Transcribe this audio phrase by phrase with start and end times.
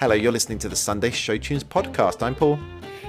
[0.00, 2.22] Hello, you're listening to the Sunday Show Tunes podcast.
[2.22, 2.58] I'm Paul.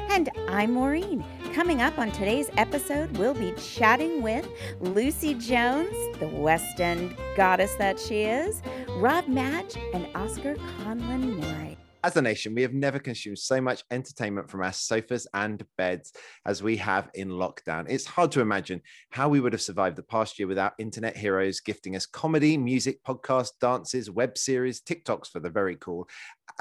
[0.10, 1.24] And I'm Maureen.
[1.54, 4.46] Coming up on today's episode, we'll be chatting with
[4.82, 8.62] Lucy Jones, the West End goddess that she is,
[8.98, 11.78] Rob Madge, and Oscar Conlon Morrey.
[12.04, 16.12] As a nation, we have never consumed so much entertainment from our sofas and beds
[16.48, 17.86] as we have in lockdown.
[17.88, 18.82] It's hard to imagine
[19.12, 23.04] how we would have survived the past year without internet heroes gifting us comedy, music,
[23.04, 26.10] podcasts, dances, web series, TikToks for the very cool,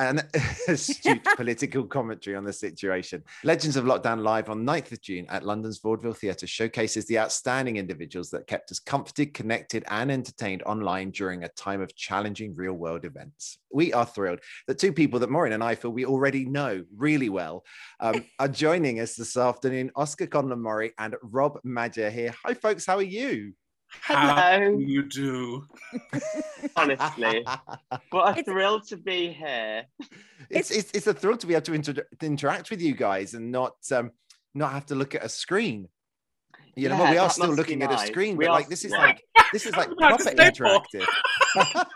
[0.01, 0.27] and
[0.69, 3.23] astute political commentary on the situation.
[3.45, 7.77] Legends of Lockdown Live on 9th of June at London's Vaudeville Theatre showcases the outstanding
[7.77, 12.73] individuals that kept us comforted, connected, and entertained online during a time of challenging real
[12.73, 13.59] world events.
[13.73, 17.29] We are thrilled that two people that Maureen and I feel we already know really
[17.29, 17.65] well
[18.01, 19.91] um, are joining us this afternoon.
[19.97, 22.35] Oscar Conlon Morrey and Rob Madge here.
[22.45, 22.87] Hi, folks.
[22.87, 23.53] How are you?
[24.01, 25.67] How do you do?
[26.77, 27.45] Honestly,
[28.11, 29.85] what a It's- thrill to be here.
[30.49, 33.35] It's, it's it's a thrill to be able to, inter- to interact with you guys
[33.35, 34.11] and not um
[34.55, 35.89] not have to look at a screen.
[36.77, 38.51] You know, well, Yeah, we are still must be looking at a screen, We but
[38.53, 38.99] are- like this is yeah.
[38.99, 40.85] like this is like I proper about to say, Paul.
[40.95, 41.87] interactive.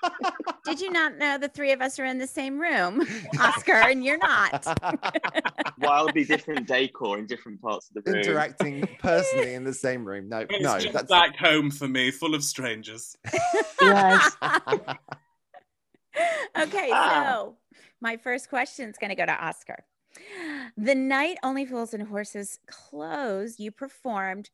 [0.64, 3.06] Did you not know the three of us are in the same room,
[3.38, 4.66] Oscar, and you're not?
[5.78, 8.20] Wildly different decor in different parts of the room.
[8.22, 10.28] Interacting personally in the same room.
[10.28, 13.16] No, It's no, just that's back home for me, full of strangers.
[13.80, 14.32] Yes.
[16.58, 17.24] okay, Ah.
[17.36, 17.56] so
[18.00, 19.84] my first question is going to go to Oscar.
[20.76, 24.50] The night Only Fools and Horses closed, you performed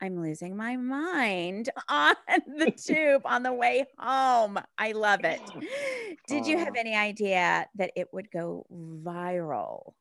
[0.00, 2.14] I'm losing my mind on
[2.56, 4.58] the tube on the way home.
[4.76, 5.40] I love it.
[6.28, 9.92] Did you have any idea that it would go viral?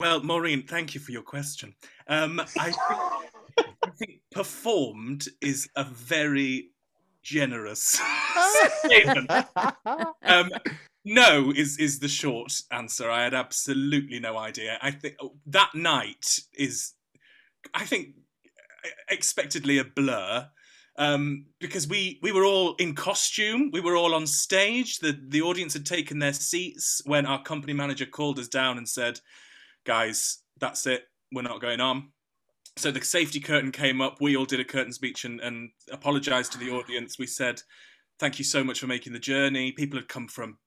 [0.00, 1.74] Well, Maureen, thank you for your question.
[2.08, 6.70] Um, I, think, I think performed is a very
[7.22, 8.00] generous
[8.84, 9.30] statement.
[10.24, 10.50] Um,
[11.04, 13.10] no is is the short answer.
[13.10, 14.78] I had absolutely no idea.
[14.80, 16.94] I think oh, that night is,
[17.74, 18.14] I think,
[19.08, 20.48] expectedly a blur.
[20.96, 24.98] Um, because we we were all in costume, we were all on stage.
[24.98, 28.88] The the audience had taken their seats when our company manager called us down and
[28.88, 29.20] said,
[29.84, 31.04] "Guys, that's it.
[31.32, 32.12] We're not going on."
[32.76, 34.20] So the safety curtain came up.
[34.20, 37.18] We all did a curtain speech and, and apologized to the audience.
[37.18, 37.62] We said,
[38.18, 40.58] "Thank you so much for making the journey." People had come from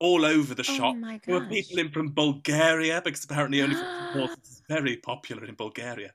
[0.00, 0.96] all over the Oh shop.
[0.96, 5.54] my There were people in from Bulgaria because apparently only Horse is very popular in
[5.54, 6.12] Bulgaria.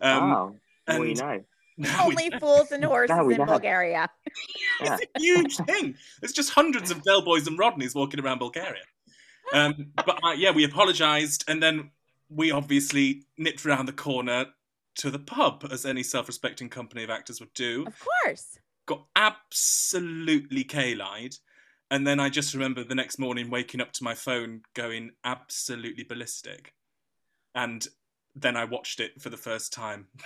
[0.00, 0.56] Um, oh,
[0.88, 1.42] well, we know.
[1.78, 3.46] now we- Only Fools and Horses in know.
[3.46, 4.08] Bulgaria.
[4.82, 4.96] Yeah.
[5.00, 5.94] it's a huge thing.
[6.20, 8.82] There's just hundreds of Del Boys and Rodneys walking around Bulgaria.
[9.52, 11.90] Um, but uh, yeah, we apologised, and then
[12.28, 14.46] we obviously nipped around the corner
[14.96, 17.84] to the pub, as any self-respecting company of actors would do.
[17.86, 18.58] Of course.
[18.86, 21.34] Got absolutely K-lied,
[21.92, 26.04] and then I just remember the next morning waking up to my phone going absolutely
[26.04, 26.72] ballistic,
[27.54, 27.86] and
[28.34, 30.08] then I watched it for the first time,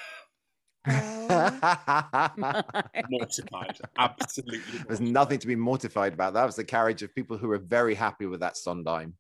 [0.89, 2.63] Oh
[3.11, 4.79] mortified, absolutely.
[4.87, 6.35] There's nothing to be mortified about.
[6.35, 9.15] That was the carriage of people who were very happy with that Sondheim.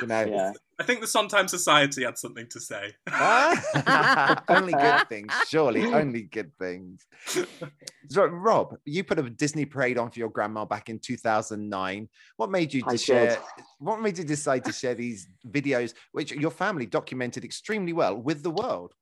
[0.00, 0.52] You know, Yeah.
[0.78, 2.90] I think the Sondheim Society had something to say.
[4.48, 7.06] Only good things, surely, only good things.
[8.08, 12.08] So, Rob, you put a Disney parade on for your grandma back in 2009.
[12.36, 13.28] What made you I to share?
[13.30, 13.38] did.
[13.78, 18.42] What made you decide to share these videos, which your family documented extremely well, with
[18.42, 18.94] the world?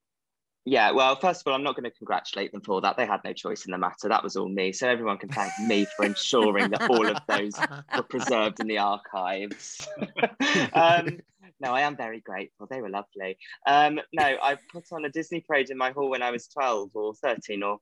[0.65, 2.97] Yeah, well, first of all, I'm not going to congratulate them for that.
[2.97, 4.09] They had no choice in the matter.
[4.09, 4.73] That was all me.
[4.73, 7.53] So everyone can thank me for ensuring that all of those
[7.97, 9.89] were preserved in the archives.
[10.73, 11.19] um,
[11.59, 12.69] no, I am very grateful.
[12.71, 13.39] They were lovely.
[13.67, 16.91] Um, no, I put on a Disney parade in my hall when I was 12
[16.94, 17.79] or 13 or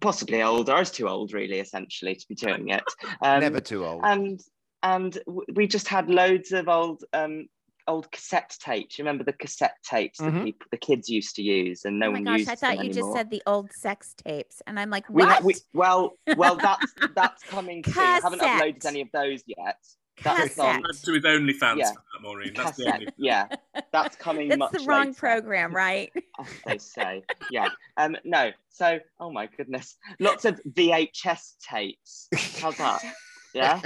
[0.00, 0.72] possibly older.
[0.72, 2.84] I was too old, really, essentially, to be doing it.
[3.22, 4.02] Um, Never too old.
[4.04, 4.40] and
[4.82, 5.18] and
[5.52, 7.46] we just had loads of old um
[7.86, 8.98] old cassette tapes.
[8.98, 10.32] You remember the cassette tapes Mhm.
[10.34, 12.54] that people, the kids used to use, and no oh my one gosh, uses I
[12.56, 14.62] thought them you just said the old sex tapes.
[14.66, 15.28] And I'm like, what?
[15.28, 17.98] ha- we- well, well, that's that's coming soon.
[17.98, 19.76] I haven't uploaded any of those yet.
[20.22, 20.66] That's Cassette.
[20.76, 21.92] on to his OnlyFans Yeah.
[21.92, 22.52] for that, Maureen.
[22.54, 23.08] That's the only.
[23.16, 23.48] Yeah,
[23.92, 24.48] that's coming.
[24.48, 26.12] That's much the wrong later, program, right?
[26.66, 27.22] they say.
[27.50, 27.70] Yeah.
[27.96, 28.16] Um.
[28.24, 28.50] No.
[28.68, 28.98] So.
[29.18, 29.96] Oh my goodness.
[30.18, 32.28] Lots of VHS tapes.
[32.60, 33.00] How's that?
[33.54, 33.80] Yeah.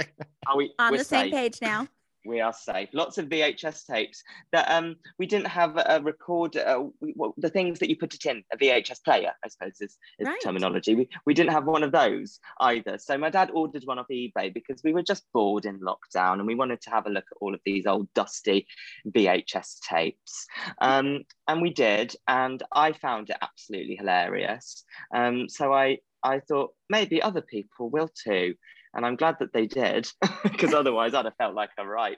[0.47, 1.33] Are we On we're the same safe?
[1.33, 1.87] page now.
[2.25, 2.89] We are safe.
[2.93, 6.57] Lots of VHS tapes that um we didn't have a record.
[6.57, 9.79] Uh, we, well, the things that you put it in a VHS player, I suppose
[9.81, 10.37] is, is Right.
[10.41, 10.95] the terminology.
[10.95, 12.97] We, we didn't have one of those either.
[12.97, 16.47] So my dad ordered one off eBay because we were just bored in lockdown and
[16.47, 18.67] we wanted to have a look at all of these old dusty
[19.07, 20.45] VHS tapes.
[20.79, 24.83] Um, and we did, and I found it absolutely hilarious.
[25.13, 28.55] Um, so I I thought maybe other people will too.
[28.95, 30.07] And I'm glad that they did,
[30.43, 32.17] because otherwise I'd have felt like a right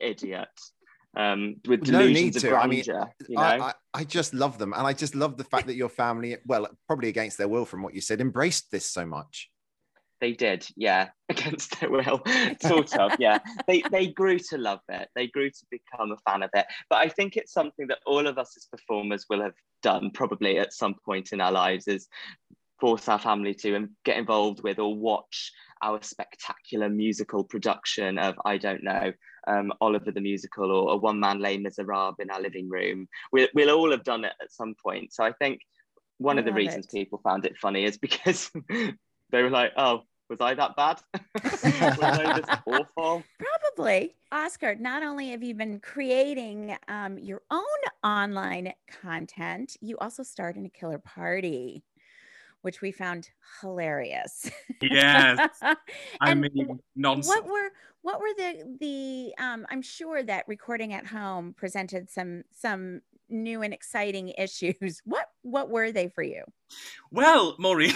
[0.00, 0.48] idiot
[1.16, 2.56] um, with No need delusions of to.
[2.56, 3.10] I mean, grandeur.
[3.28, 3.42] you know?
[3.42, 4.72] I, I, I just love them.
[4.74, 7.82] And I just love the fact that your family, well, probably against their will from
[7.82, 9.50] what you said, embraced this so much.
[10.20, 12.22] They did, yeah, against their will,
[12.62, 13.38] sort of, yeah.
[13.66, 15.08] They they grew to love it.
[15.14, 16.64] They grew to become a fan of it.
[16.88, 19.52] But I think it's something that all of us as performers will have
[19.82, 22.08] done probably at some point in our lives is
[22.80, 25.52] force our family to and get involved with or watch
[25.82, 29.12] our spectacular musical production of I don't know
[29.46, 33.08] um, Oliver the musical or a one man Les Miserables in our living room.
[33.32, 35.12] We'll, we'll all have done it at some point.
[35.12, 35.60] So I think
[36.18, 36.92] one I of the reasons it.
[36.92, 41.00] people found it funny is because they were like, oh, was I that bad?
[41.44, 43.22] was I awful?
[43.38, 44.14] Probably.
[44.32, 47.62] Oscar, not only have you been creating um, your own
[48.02, 48.72] online
[49.02, 51.84] content, you also starred in a killer party,
[52.66, 53.30] which we found
[53.60, 54.50] hilarious.
[54.82, 55.38] Yes.
[56.20, 57.28] I mean, nonsense.
[57.28, 57.70] what were
[58.02, 63.62] what were the the um i'm sure that recording at home presented some some new
[63.62, 66.42] and exciting issues what what were they for you
[67.12, 67.94] Well, Maureen,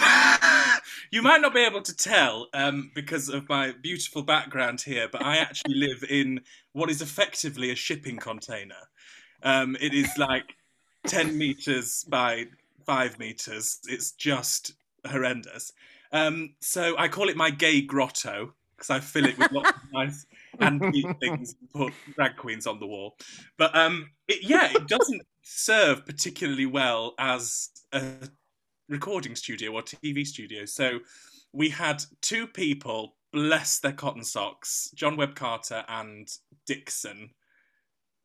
[1.11, 5.21] you might not be able to tell um, because of my beautiful background here, but
[5.23, 6.39] I actually live in
[6.71, 8.83] what is effectively a shipping container.
[9.43, 10.55] Um, it is like
[11.07, 12.45] 10 meters by
[12.85, 13.79] five meters.
[13.87, 14.73] It's just
[15.07, 15.71] horrendous.
[16.11, 19.75] Um, so I call it my gay grotto because I fill it with lots of
[19.93, 20.25] nice
[20.59, 23.15] antique things and put drag queens on the wall.
[23.57, 28.01] But um, it, yeah, it doesn't serve particularly well as a
[28.89, 30.65] recording studio or TV studio.
[30.65, 30.99] So
[31.53, 36.27] we had two people, bless their cotton socks, John Webb Carter and
[36.65, 37.31] Dixon,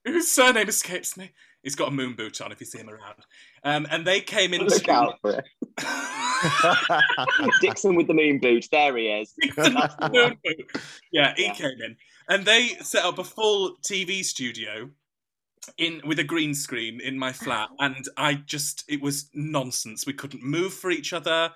[0.05, 1.33] whose surname escapes me.
[1.67, 3.27] He's got a moon boot on if you see him around.
[3.65, 4.61] Um, and they came in.
[4.63, 5.45] Look out for it.
[7.61, 8.69] Dixon with the moon boot.
[8.71, 9.35] There he is.
[9.57, 10.13] The with the one.
[10.13, 10.81] moon boot.
[11.11, 11.55] yeah, he Yeah.
[11.55, 11.97] came in.
[12.29, 14.91] And they set up a full TV studio
[15.77, 20.13] in with a green screen in my flat and i just it was nonsense we
[20.13, 21.51] couldn't move for each other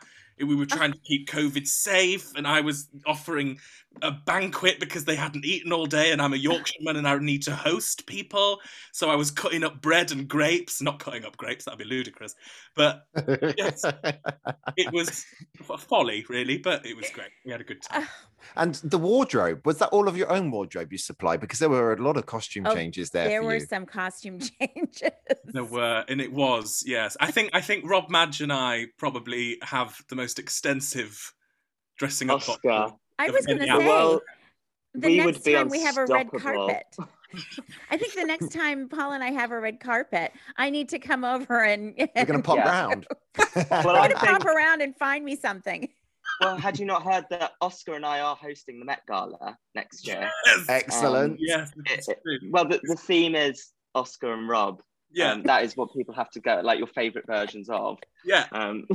[0.45, 3.57] we were trying to keep covid safe and i was offering
[4.03, 7.43] a banquet because they hadn't eaten all day and i'm a yorkshireman and i need
[7.43, 8.59] to host people
[8.93, 12.35] so i was cutting up bread and grapes not cutting up grapes that'd be ludicrous
[12.77, 13.03] but
[13.59, 13.85] Yes.
[14.77, 15.27] it was
[15.69, 18.07] f- folly really but it was great we had a good time
[18.57, 21.41] and the wardrobe, was that all of your own wardrobe you supplied?
[21.41, 23.29] Because there were a lot of costume Oh, changes there.
[23.29, 23.67] there for were you.
[23.67, 25.11] some costume changes
[25.45, 27.19] There were, and it was, yes.
[27.21, 31.35] I think I think Rob Madge and I probably have the most extensive
[31.99, 32.37] dressing up.
[32.49, 32.69] Oscar.
[32.69, 32.93] box.
[33.21, 34.21] I was going to say Well,
[34.95, 36.85] the we next would be time we have a red carpet
[37.91, 40.99] i think the next time paul and i have a red carpet i need to
[40.99, 42.69] come over and We're going to pop Yeah.
[42.69, 43.07] round.
[43.39, 45.89] Well, I'm gonna pop around and find me something
[46.41, 50.07] well, had you not heard that Oscar and I are hosting the Met Gala next
[50.07, 50.31] year?
[50.47, 51.33] Yes, Excellent.
[51.33, 54.81] Um, yes, It- it- Well, the, the theme is Oscar and Rob.
[55.13, 57.99] Yeah, Um, that is what people have to go, like your favourite versions of.
[58.25, 58.47] yeah.
[58.53, 58.87] Um,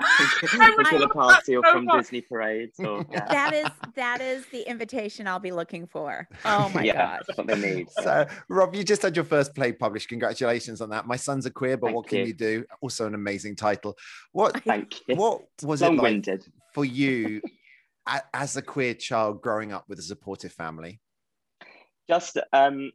[0.00, 2.04] I from Killer Party or so from much.
[2.04, 2.78] Disney parades.
[2.80, 6.94] Or, yeah, that is that is the invitation i'll be looking for oh my yeah
[7.18, 7.88] gosh that's what they need.
[8.02, 10.08] So, Rob, you just had your first play published.
[10.08, 11.06] Congratulations on that.
[11.06, 12.24] My Son's a Queer, but Thank what can you.
[12.26, 12.64] you do?
[12.80, 13.96] Also, an amazing title.
[14.32, 15.16] What Thank you.
[15.16, 16.24] what was it like
[16.74, 17.42] for you
[18.32, 21.00] as a queer child growing up with a supportive family?
[22.08, 22.90] just um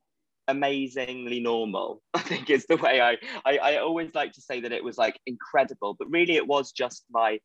[0.48, 4.72] amazingly normal i think is the way I, I i always like to say that
[4.72, 7.40] it was like incredible but really it was just my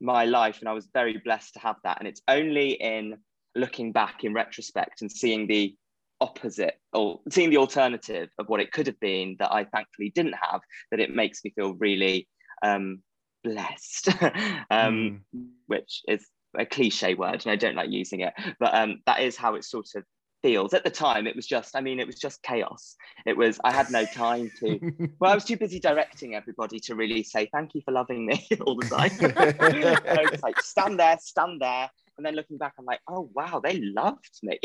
[0.00, 3.18] my life and i was very blessed to have that and it's only in
[3.54, 5.74] looking back in retrospect and seeing the
[6.20, 10.34] opposite or seeing the alternative of what it could have been that i thankfully didn't
[10.34, 12.28] have that it makes me feel really
[12.62, 13.02] um
[13.42, 14.08] blessed.
[14.70, 15.24] Um
[15.66, 16.26] which is
[16.58, 19.64] a cliche word and I don't like using it, but um, that is how it
[19.64, 20.04] sort of
[20.42, 20.74] feels.
[20.74, 22.96] At the time, it was just, I mean, it was just chaos.
[23.26, 24.80] It was, I had no time to,
[25.20, 28.46] well, I was too busy directing everybody to really say, thank you for loving me
[28.66, 29.10] all the time.
[29.60, 31.90] I was like, stand there, stand there.
[32.16, 34.58] And then looking back, I'm like, oh, wow, they loved me.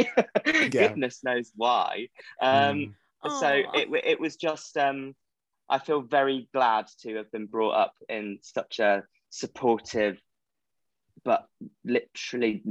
[0.72, 2.08] Goodness knows why.
[2.41, 3.39] Um, Mm.
[3.39, 5.15] so it, it was just um,
[5.67, 10.17] i feel very glad to have been brought up in such a supportive
[11.25, 11.48] but
[11.84, 12.63] literally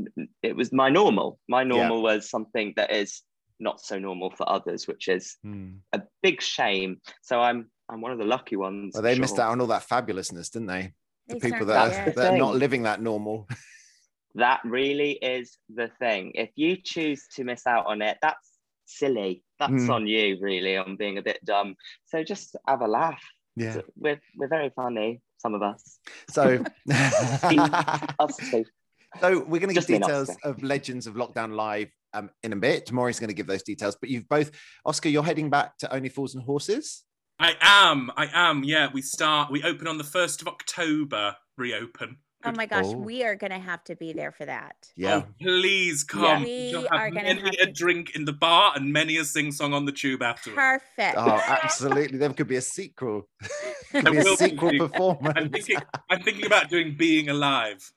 [0.43, 3.23] it was my normal my normal was something that is
[3.61, 5.79] not so normal for others which is Mm.
[5.93, 9.39] a big shame so i'm i'm one of the lucky ones Well, for they missed
[9.39, 10.93] out on all that fabulousness, didn't they?
[11.29, 13.47] The They people that, are, that are not living that normal.
[14.37, 18.53] that really is the thing if you choose to miss out on it that's
[18.87, 19.95] silly that's Mm.
[19.95, 23.23] on you really on being a bit dumb so just have a laugh
[23.57, 23.81] Yeah.
[23.97, 25.99] we're, we're very funny some of us
[26.31, 28.65] So, Us two.
[29.21, 30.49] so we're going to give Just me, not details Oscar.
[30.49, 32.91] of Legends of Lockdown Live um, in a bit.
[32.91, 33.97] Maureen's going to give those details.
[34.01, 34.51] But you've both,
[34.87, 37.05] Oscar, you're heading back to Only Fools and Horses.
[37.39, 38.11] I am.
[38.17, 38.65] I am.
[38.65, 39.51] Yeah, we start.
[39.51, 41.37] We open on the first of October.
[41.59, 42.17] Reopen.
[42.45, 42.93] Oh my gosh, Oh.
[42.97, 44.77] we are gonna have to be there for that.
[44.97, 45.23] Yeah.
[45.25, 46.43] Oh, please come.
[46.43, 49.17] We You'll are have gonna many have a to- drink in the bar and many
[49.17, 50.57] a sing song on the tube afterwards.
[50.97, 51.17] Perfect.
[51.19, 52.19] Oh, absolutely.
[52.19, 53.29] There could be a sequel.
[53.93, 54.79] Could There be a sequel be.
[54.79, 55.33] performance.
[55.37, 55.77] I'm thinking.
[56.11, 57.93] I'm thinking about doing Being Alive.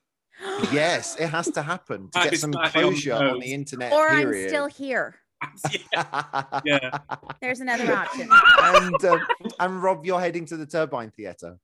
[0.72, 3.92] Yes, it has to happen to Might get some slightly on closure on the internet.
[3.92, 5.16] or I'm still here.
[5.92, 6.60] yeah.
[6.64, 6.98] yeah.
[7.40, 8.28] There's another option.
[8.62, 9.20] and um,
[9.58, 11.58] and Rob, you're heading to the Turbine Theatre.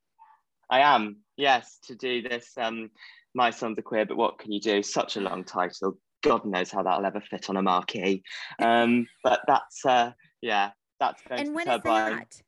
[0.70, 2.50] I am, yes, to do this.
[2.56, 2.90] Um,
[3.34, 4.82] My Son's a Queer, but what can you do?
[4.82, 5.98] Such a long title.
[6.22, 8.22] God knows how that'll ever fit on a marquee.
[8.60, 12.40] Um, but that's uh, yeah, that's going And to when the is that?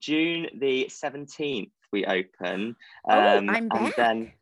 [0.00, 1.72] June the seventeenth.
[1.92, 2.74] We open.
[3.06, 3.82] Oh, um, I'm back.
[3.82, 4.32] And then,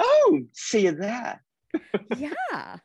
[0.00, 1.42] oh, see you there.
[2.18, 2.78] yeah.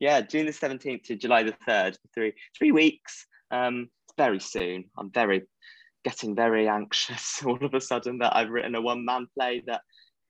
[0.00, 1.96] Yeah, June the seventeenth to July the third.
[2.14, 3.26] Three three weeks.
[3.50, 4.84] Um, very soon.
[4.98, 5.44] I'm very
[6.04, 9.82] getting very anxious all of a sudden that I've written a one man play that.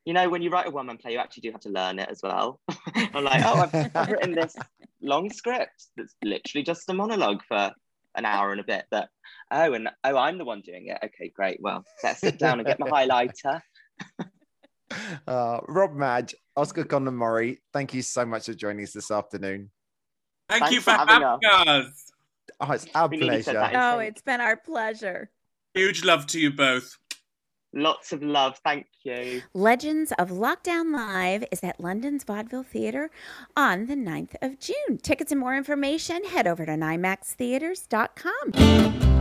[0.04, 2.00] You know, when you write a one man play, you actually do have to learn
[2.00, 2.58] it as well.
[2.94, 4.56] I'm like, oh, I've, I've written this
[5.00, 7.70] long script that's literally just a monologue for
[8.16, 8.84] an hour and a bit.
[8.90, 9.08] But
[9.52, 10.98] oh, and oh, I'm the one doing it.
[11.04, 11.58] Okay, great.
[11.60, 13.62] Well, let's sit down and get my highlighter.
[15.26, 19.70] Uh, Rob Madge, Oscar Conlon Morrey, thank you so much for joining us this afternoon.
[20.48, 22.12] Thank Thanks you for for having having us.
[22.60, 23.70] Oh, it's our We pleasure.
[23.74, 25.30] Oh, it's been our pleasure.
[25.74, 26.96] Huge love to you both.
[27.74, 28.60] Lots of love.
[28.62, 29.40] Thank you.
[29.54, 33.10] Legends of Lockdown Live is at London's Vaudeville Theatre
[33.56, 34.98] on the 9th of June.
[35.00, 39.11] Tickets and more information, head over to nimaxtheatres.com.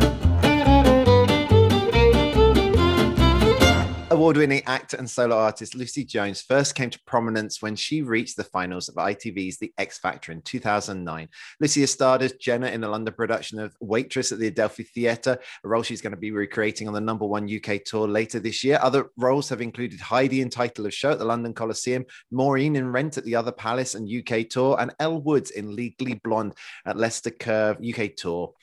[4.21, 8.37] Award winning actor and solo artist Lucy Jones first came to prominence when she reached
[8.37, 11.27] the finals of ITV's The X Factor in 2009.
[11.59, 15.39] Lucy has starred as Jenna in the London production of Waitress at the Adelphi Theatre,
[15.63, 18.63] a role she's going to be recreating on the number one UK tour later this
[18.63, 18.77] year.
[18.83, 22.91] Other roles have included Heidi in Title of Show at the London Coliseum, Maureen in
[22.91, 26.53] Rent at the Other Palace and UK tour, and Elle Woods in Legally Blonde
[26.85, 28.53] at Leicester Curve UK tour.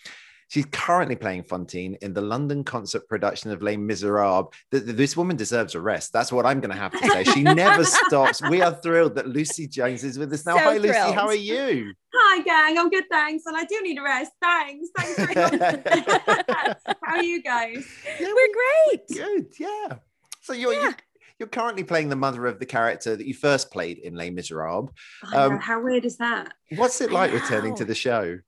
[0.49, 4.52] She's currently playing Fantine in the London concert production of Les Miserables.
[4.71, 6.12] Th- th- This woman deserves a rest.
[6.12, 7.25] That's what I'm going to have to say.
[7.25, 8.40] She never stops.
[8.49, 10.55] We are thrilled that Lucy Jones is with us now.
[10.57, 10.95] So Hi, Lucy.
[11.12, 11.93] How are you?
[12.14, 12.78] Hi, gang.
[12.78, 13.45] I'm good, thanks.
[13.45, 14.33] And I do need a rest.
[14.40, 14.88] Thanks.
[14.97, 15.81] Thanks very much.
[17.05, 17.87] How are you guys?
[18.19, 18.55] Yeah, We're
[18.95, 19.09] great.
[19.09, 19.47] Good.
[19.61, 19.97] Yeah.
[20.40, 20.83] So you're, Yeah.
[20.83, 20.95] you're
[21.38, 24.90] you're currently playing the mother of the character that you first played in Les Miserables.
[25.31, 26.52] Know, Um, how weird is that?
[26.75, 28.38] What's it like returning to the show?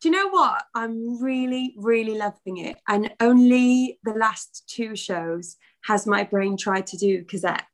[0.00, 0.62] Do you know what?
[0.74, 2.76] I'm really, really loving it.
[2.88, 7.64] And only the last two shows has my brain tried to do Cosette.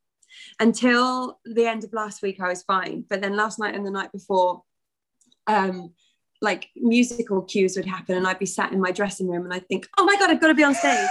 [0.61, 3.05] Until the end of last week, I was fine.
[3.09, 4.62] But then last night and the night before,
[5.47, 5.93] um,
[6.43, 9.69] like musical cues would happen, and I'd be sat in my dressing room and I'd
[9.69, 11.09] think, oh my God, I've got to be on stage.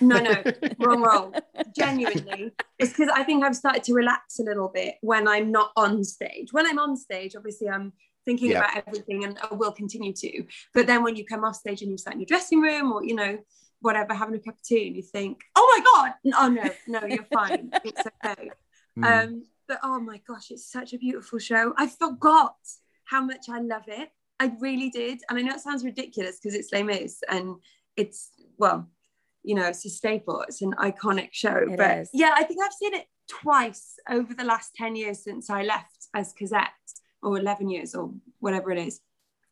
[0.00, 0.42] No, no,
[0.78, 1.34] wrong role.
[1.76, 2.52] Genuinely.
[2.78, 6.04] It's because I think I've started to relax a little bit when I'm not on
[6.04, 6.52] stage.
[6.52, 7.92] When I'm on stage, obviously, I'm
[8.28, 8.58] thinking Yeah.
[8.58, 10.44] about everything and I will continue to.
[10.74, 13.02] But then when you come off stage and you sat in your dressing room or,
[13.02, 13.38] you know,
[13.80, 16.70] whatever, having a cup of tea and you think, oh my God, oh no,
[17.00, 17.70] no, you're fine.
[17.84, 18.50] It's okay.
[18.98, 19.04] Mm.
[19.24, 21.72] Um, but oh my gosh, it's such a beautiful show.
[21.78, 22.56] I forgot
[23.04, 24.10] how much I love it.
[24.40, 25.20] I really did.
[25.28, 27.56] And I know it sounds ridiculous because it's Les Mis and
[27.96, 28.90] it's, well,
[29.42, 30.42] you know, it's a staple.
[30.48, 31.56] It's an iconic show.
[31.56, 32.10] It but is.
[32.12, 36.08] yeah, I think I've seen it twice over the last 10 years since I left
[36.14, 36.68] as Cosette,
[37.22, 39.00] or 11 years, or whatever it is.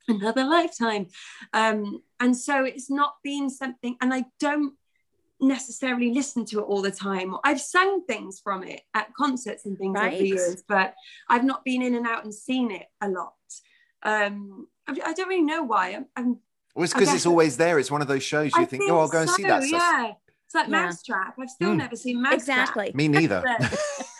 [0.09, 1.09] Another lifetime.
[1.53, 4.75] Um, and so it's not been something, and I don't
[5.41, 7.35] necessarily listen to it all the time.
[7.45, 10.19] I've sung things from it at concerts and things over Right.
[10.19, 10.95] the years, but
[11.29, 13.35] I've not been in and out and seen it a lot.
[14.03, 15.91] Um, I, I don't really know why.
[15.91, 16.39] I'm, I'm
[16.75, 17.79] Well, it's because it's always there.
[17.79, 19.65] It's one of those shows you I think, oh, I'll go and see that.
[19.65, 19.83] stuff.
[19.83, 20.13] Yeah,
[20.47, 20.85] it's like Yeah.
[20.87, 21.35] Mousetrap.
[21.39, 21.77] I've still Mm.
[21.79, 22.41] never seen Mousetrap.
[22.41, 22.91] Exactly.
[22.95, 23.43] Me neither.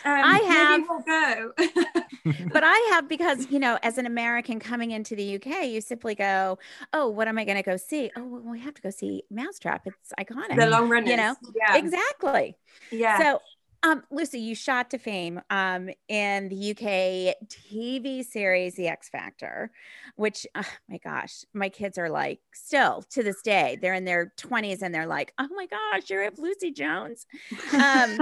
[0.05, 0.83] Um, I maybe have.
[0.89, 2.49] we'll go.
[2.53, 6.17] But I have because, you know, as an American coming into the UK, you simply
[6.17, 6.59] go,
[6.93, 8.11] oh, what am I going to go see?
[8.17, 9.87] Oh, well, we have to go see Mousetrap.
[9.87, 10.57] It's iconic.
[10.57, 12.57] the long run, You know, yeah, Exactly.
[12.91, 13.19] yeah.
[13.23, 13.41] So,
[13.87, 19.71] um, Lucy, you shot to fame um, in the UK TV series The X Factor,
[20.17, 24.33] which, oh my gosh, my kids are like, still to this day, they're in their
[24.39, 27.27] 20s and they're like, oh my gosh, you're with Lucy Jones.
[27.73, 28.19] Um,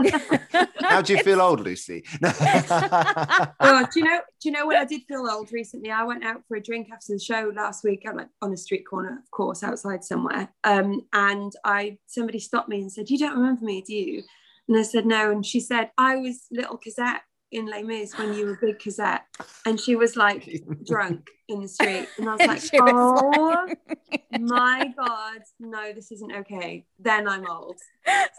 [0.83, 2.05] How do you feel old, Lucy?
[2.23, 4.21] oh, do you know?
[4.41, 5.91] Do you know when I did feel old recently?
[5.91, 8.05] I went out for a drink after the show last week.
[8.07, 10.51] I'm like on a street corner, of course, outside somewhere.
[10.65, 14.23] Um, and I somebody stopped me and said, "You don't remember me, do you?"
[14.69, 18.35] And I said, "No." And she said, "I was little Cosette in Les Mis when
[18.35, 19.23] you were big Cosette,
[19.67, 20.49] and she was like
[20.87, 25.93] drunk in the street, and I was like, she was oh like- my god, no,
[25.93, 26.87] this isn't okay.
[26.99, 27.79] Then I'm old.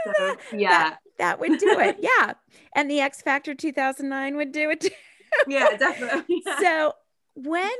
[0.05, 1.98] So yeah, that would do it.
[2.01, 2.34] Yeah.
[2.75, 4.89] And the X Factor 2009 would do it too.
[5.48, 6.41] yeah, definitely.
[6.46, 6.60] Yeah.
[6.60, 6.94] So,
[7.36, 7.72] when,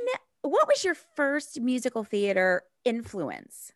[0.42, 3.72] what was your first musical theater influence?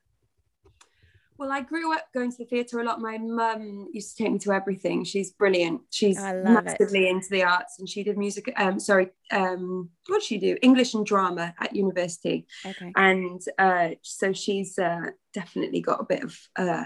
[1.40, 3.00] Well, I grew up going to the theatre a lot.
[3.00, 5.04] My mum used to take me to everything.
[5.04, 5.80] She's brilliant.
[5.88, 6.44] She's love it.
[6.44, 8.52] massively into the arts, and she did music.
[8.58, 10.58] Um, sorry, um, what did she do?
[10.60, 12.92] English and drama at university, Okay.
[12.94, 16.84] and uh, so she's uh, definitely got a bit of uh,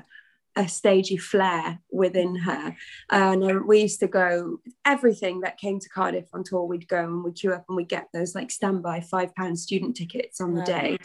[0.54, 2.76] a stagey flair within her.
[3.11, 6.62] And uh, we used to go everything that came to Cardiff on tour.
[6.64, 9.96] We'd go and we'd queue up and we'd get those like standby five pound student
[9.96, 10.99] tickets on the Love day.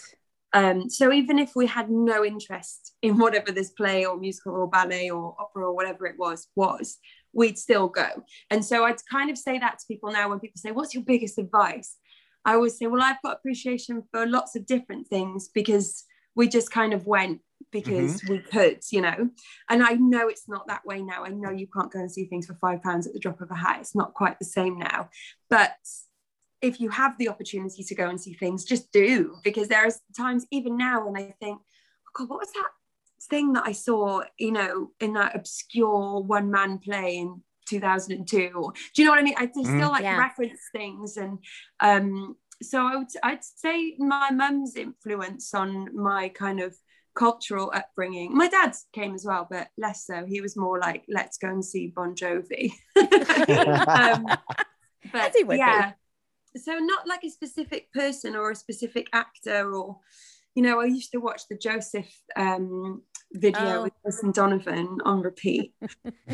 [0.53, 4.68] Um, so even if we had no interest in whatever this play or musical or
[4.68, 6.98] ballet or opera or whatever it was was,
[7.34, 8.08] we'd still go.
[8.50, 11.03] And so I'd kind of say that to people now when people say, "What's your
[11.03, 11.98] biggest advice?"
[12.46, 16.03] I always say, "Well, I've got appreciation for lots of different things because
[16.36, 17.41] we just kind of went
[17.72, 19.29] because we could, you know.
[19.70, 21.24] And I know it's not that way now.
[21.24, 23.51] I know you can't go and see things for five pounds at the drop of
[23.51, 23.79] a hat.
[23.82, 25.10] It's not quite the same now,
[25.50, 25.75] but
[26.62, 29.92] if you have the opportunity to go and see things, just do because there are
[30.18, 32.70] times even now when I think, oh God, what was that
[33.30, 38.51] thing that I saw, you know, in that obscure one man play in 2002?
[38.56, 39.36] Or do you know what I mean?
[39.38, 39.74] I just Mhm.
[39.78, 40.18] still like Yeah.
[40.18, 41.39] reference things and
[41.80, 46.75] um so I would I'd say my mum's influence on my kind of
[47.16, 48.36] cultural upbringing.
[48.36, 50.25] My dad came as well, but less so.
[50.25, 52.74] He was more like, let's go and see Bon Jovi.
[52.98, 54.25] um,
[55.12, 55.60] but As he would be.
[55.60, 55.92] yeah
[56.56, 60.00] so not like a specific person or a specific actor or
[60.56, 63.01] you know i used to watch the joseph um
[63.34, 63.84] video Oh.
[63.84, 65.74] with Kristen donovan on repeat.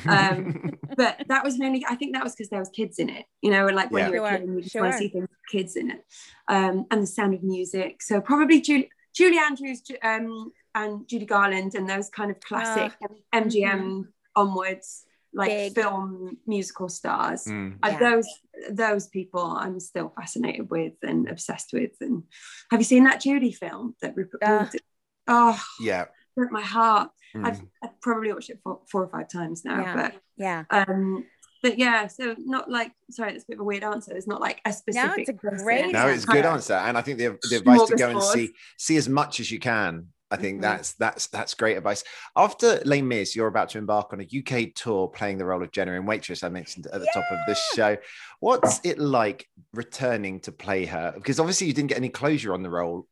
[0.07, 3.25] Um but that was mainly i think that was because there was kids in it
[3.41, 4.11] you know and like when Yeah.
[4.13, 6.05] you're a kid and you just want to see things with kids in it
[6.47, 8.01] um and the sound of music.
[8.01, 12.91] So probably julie julie andrews um and judy garland and those kind of classic
[13.33, 14.05] mgm
[14.35, 15.75] onwards like Big.
[15.75, 17.77] film musical stars Mm.
[17.85, 17.99] Yeah.
[17.99, 18.27] those
[18.71, 21.91] those people I'm still fascinated with and obsessed with.
[22.01, 22.23] And
[22.71, 24.47] have you seen that Judy film that Rupert Uh.
[24.47, 24.81] Grint did?
[25.27, 26.05] Oh, Yeah.
[26.35, 27.09] broke my heart.
[27.35, 27.45] Mm.
[27.47, 30.11] I've, I've probably watched it four, four or five times now, Yeah.
[30.37, 30.63] Yeah.
[30.69, 31.25] but um,
[31.61, 32.07] but yeah.
[32.07, 34.15] So not like sorry, that's a bit of a weird answer.
[34.15, 35.19] It's not like a specific.
[35.27, 35.65] it's a person.
[35.65, 38.21] great No, it's a good answer, and I think the, the advice to go and
[38.23, 40.07] see see as much as you can.
[40.31, 40.61] I think Mhm.
[40.63, 42.03] that's that's that's great advice.
[42.35, 45.71] After Les Mis, you're about to embark on a UK tour, playing the role of
[45.71, 46.43] Jenna in Waitress.
[46.43, 47.95] I mentioned at the top of this show.
[48.39, 51.11] What's it like returning to play her?
[51.15, 53.07] Because obviously you didn't get any closure on the role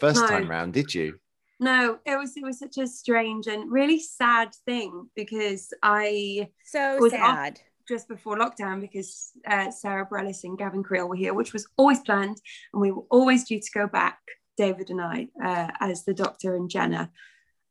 [0.00, 0.26] first No.
[0.26, 1.18] time round, did you?
[1.60, 6.96] No, it was it was such a strange and really sad thing because I So
[6.98, 7.60] Was sad.
[7.86, 12.00] just before lockdown because uh, Sara Bareilles and Gavin Creel were here, which was always
[12.00, 12.40] planned,
[12.72, 14.18] and we were always due to go back,
[14.56, 17.10] David and I, uh, as the Doctor and Jenna.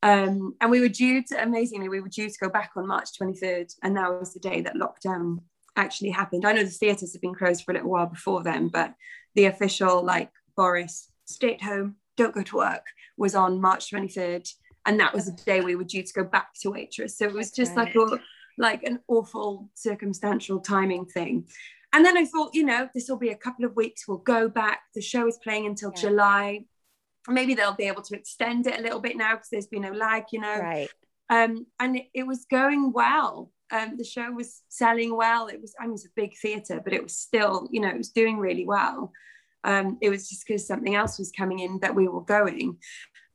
[0.01, 3.09] Um, and we were due to, amazingly, we were due to go back on March
[3.19, 5.39] 23rd, and that was the day that lockdown
[5.75, 6.45] actually happened.
[6.45, 8.93] I know the theatres had been closed for a little while before then, but
[9.35, 12.85] the official, like, Boris, stay at home, don't go to work,
[13.17, 14.47] was on March 23rd.
[14.85, 17.17] And that was the day we were due to go back to Waitress.
[17.17, 18.19] So it was just like a
[18.57, 21.47] like an awful circumstantial timing thing.
[21.93, 24.07] And then I thought, you know, this will be a couple of weeks.
[24.07, 24.81] We'll go back.
[24.93, 26.01] The show is playing until Yeah.
[26.01, 26.65] July.
[27.27, 29.91] Maybe they'll be able to extend it a little bit now because there's been no
[29.91, 30.59] lag, you know.
[30.59, 30.89] Right.
[31.29, 33.51] Um, and it, it was going well.
[33.71, 35.47] Um, the show was selling well.
[35.47, 37.89] It was, I mean, it was a big theatre, but it was still, you know,
[37.89, 39.11] it was doing really well.
[39.63, 42.77] Um, it was just because something else was coming in that we were going.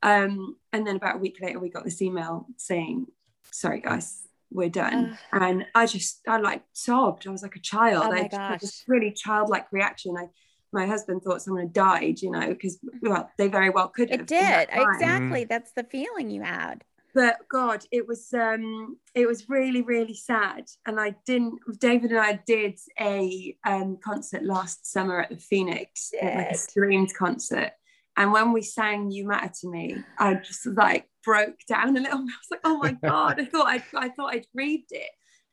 [0.01, 3.07] Um, and then about a week later, we got this email saying,
[3.51, 4.21] sorry, guys,
[4.51, 5.17] we're done.
[5.31, 7.27] and I just, I like sobbed.
[7.27, 8.05] I was like a child.
[8.07, 10.15] Oh I just had this really childlike reaction.
[10.17, 10.27] I,
[10.71, 14.21] my husband thought someone had died, you know, because, well, they very well could have.
[14.21, 14.75] It in that did.
[14.75, 15.43] time Exactly.
[15.45, 16.83] That's the feeling you had.
[17.13, 22.19] but god it was um it was really really sad and i didn't david and
[22.19, 27.71] i did a um concert last summer at the phoenix like a streamed concert
[28.15, 32.19] and when we sang you matter to me i just like broke down a little
[32.19, 35.09] i was like oh my god i thought i i thought i'd grieved it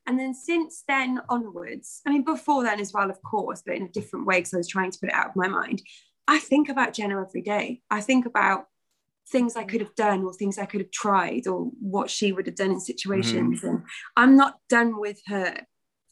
[0.07, 3.83] and then since then onwards i mean before then as well of course but in
[3.83, 5.83] a different way because i was trying to put it out of my mind
[6.29, 8.67] i think about jenna every day i think about
[9.29, 12.47] things I could have done or things I could have tried or what she would
[12.47, 12.81] have done in mm-hmm.
[12.81, 13.65] situations.
[13.65, 13.83] And
[14.17, 15.57] I'm not done with her.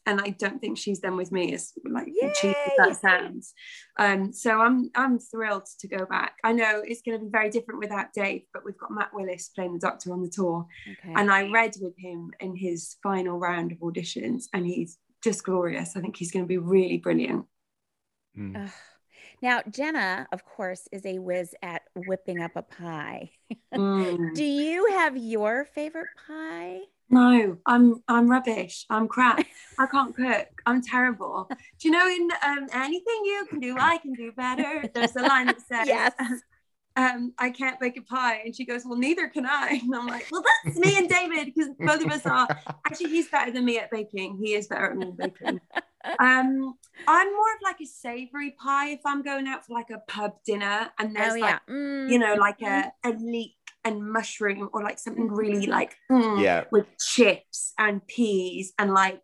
[0.05, 3.53] And I don't think she's done with me as like cheap as that sounds.
[3.97, 6.33] Um, so I'm I'm thrilled to go back.
[6.43, 9.49] I know it's going to be very different without Dave, but we've got Matt Willis
[9.49, 11.13] playing the Doctor on the tour, Okay.
[11.15, 15.95] and I read with him in his final round of auditions, and he's just glorious.
[15.97, 17.45] I think he's going to be really brilliant.
[18.37, 18.71] Mm.
[19.41, 23.31] Now, Jenna, of course, is a whiz at whipping up a pie.
[23.73, 24.33] Mm.
[24.33, 26.79] Do you have your favorite pie?
[27.09, 28.85] No, I'm I'm rubbish.
[28.89, 29.45] I'm crap.
[29.77, 30.47] I can't cook.
[30.65, 31.47] I'm terrible.
[31.49, 34.89] Do you know in um, anything you can do, I can do better.
[34.93, 36.13] There's a line that says, Yes.
[36.95, 38.41] um, I can't bake a pie.
[38.45, 39.79] And she goes, Well, neither can I.
[39.83, 42.47] And I'm like, Well, that's me and David, because both of us are.
[42.85, 44.39] Actually, he's better than me at baking.
[44.43, 45.59] He is better at me at baking.
[46.19, 46.75] Um,
[47.07, 50.33] I'm more of like a savory pie if I'm going out for like a pub
[50.45, 51.73] dinner and there's oh like, yeah.
[51.73, 52.11] Mm.
[52.11, 53.54] you know, like a, a leek
[53.85, 56.65] and mushroom or like something really like mm, Yeah.
[56.71, 59.23] with chips and peas and like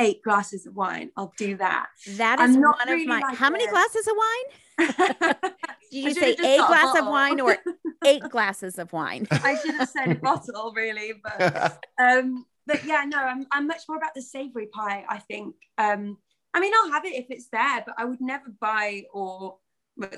[0.00, 1.10] eight glasses of wine.
[1.16, 1.86] I'll do that.
[2.16, 3.20] That is I'm not one really of my.
[3.20, 4.88] like how many a- glasses of wine?
[5.28, 5.36] Did
[5.90, 7.56] you say should've a got a glass of wine or
[8.04, 9.26] eight glasses of wine?
[9.30, 13.82] I should have said a bottle really, but um but yeah no I'm, I'm much
[13.88, 16.16] more about the savory pie i think um
[16.54, 19.60] i mean i'll have it if it's there but i would never buy or well,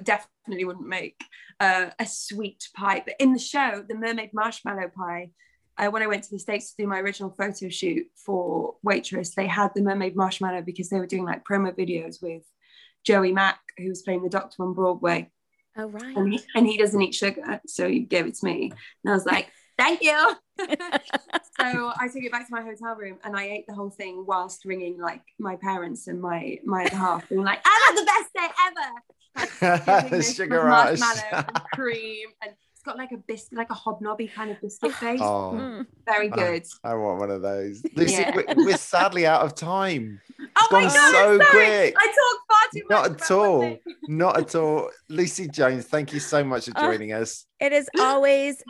[0.02, 1.22] definitely wouldn't make
[1.60, 3.02] uh, a sweet pie.
[3.04, 5.30] But in the show the mermaid marshmallow pie
[5.78, 9.34] uh, when i went to the states to do my original photo shoot for waitress
[9.34, 12.42] they had the mermaid marshmallow because they were doing like promo videos with
[13.04, 15.30] joey mack who was playing the doctor on broadway.
[15.78, 16.16] Oh right.
[16.16, 18.72] and he, and he doesn't eat sugar so he gave it to me.
[19.04, 20.36] And i was like thank you
[21.60, 24.24] so I took it back to my hotel room and I ate the whole thing
[24.26, 28.06] whilst ringing like my parents and my my other half, being like, "I've had the
[28.06, 30.98] best day ever." Like, this Sugar rush.
[30.98, 34.92] marshmallow and cream, and it's got like a biscuit, like a hobnobby kind of biscuit
[34.94, 35.20] face.
[35.22, 35.86] Oh, Mm.
[36.06, 36.36] Very Oh.
[36.36, 36.64] good.
[36.84, 37.82] I want one of those.
[37.94, 38.34] Lucy, Yeah.
[38.34, 40.20] we're, we're sadly out of time.
[40.58, 41.46] Oh my gone god, so sorry.
[41.50, 41.94] quick.
[41.98, 42.90] I talk far too much.
[42.90, 43.78] Not at all.
[44.08, 44.90] Not at all.
[45.08, 47.44] Lucy Jones, thank you so much for Oh, joining us.
[47.60, 48.62] It is always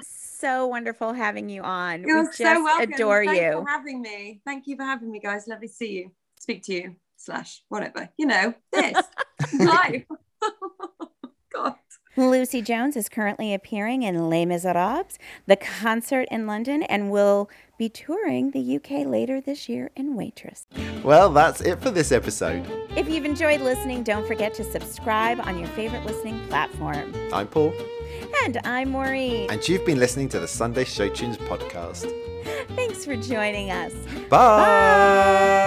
[0.47, 2.03] so wonderful having you on.
[2.03, 2.93] we You're just so welcome.
[2.93, 3.53] adore Thanks you.
[3.53, 4.41] for having me.
[4.45, 5.49] Thank you for having me, guys.
[5.49, 6.11] Lovely to see you.
[6.39, 6.97] Speak to you.
[7.17, 8.09] Slash whatever.
[8.17, 8.97] You know this
[9.59, 10.05] life.
[11.53, 11.75] God.
[12.19, 17.89] Lucy Jones is currently appearing in Les Miserables, the concert in London, and will be
[17.91, 20.67] touring the UK later this year in Waitress.
[21.03, 22.65] Well, that's it for this episode.
[22.97, 27.13] If you've enjoyed listening, don't forget to subscribe on your favorite listening platform.
[27.35, 27.75] I'm Paul,
[28.45, 29.51] And I'm Maureen.
[29.51, 32.11] and you've been listening to the Sunday Show Tunes podcast.
[32.77, 33.93] Thanks for joining us.
[34.29, 35.67] Bye.